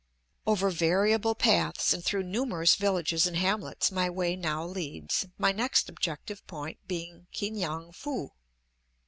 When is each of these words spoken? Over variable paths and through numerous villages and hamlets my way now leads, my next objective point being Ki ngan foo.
Over 0.47 0.71
variable 0.71 1.35
paths 1.35 1.93
and 1.93 2.03
through 2.03 2.23
numerous 2.23 2.73
villages 2.73 3.27
and 3.27 3.37
hamlets 3.37 3.91
my 3.91 4.09
way 4.09 4.35
now 4.35 4.65
leads, 4.65 5.27
my 5.37 5.51
next 5.51 5.89
objective 5.89 6.43
point 6.47 6.79
being 6.87 7.27
Ki 7.31 7.51
ngan 7.51 7.93
foo. 7.93 8.31